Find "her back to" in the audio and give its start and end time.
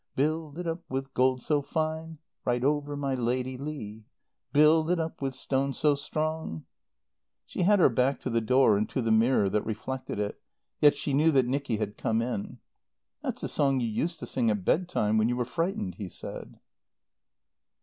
7.77-8.31